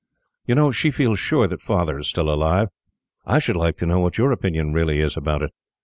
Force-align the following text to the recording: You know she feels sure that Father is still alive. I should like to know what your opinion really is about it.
You 0.47 0.55
know 0.55 0.71
she 0.71 0.89
feels 0.89 1.19
sure 1.19 1.47
that 1.47 1.61
Father 1.61 1.99
is 1.99 2.07
still 2.07 2.33
alive. 2.33 2.69
I 3.23 3.37
should 3.37 3.55
like 3.55 3.77
to 3.77 3.85
know 3.85 3.99
what 3.99 4.17
your 4.17 4.31
opinion 4.31 4.73
really 4.73 4.99
is 4.99 5.15
about 5.15 5.43
it. 5.43 5.51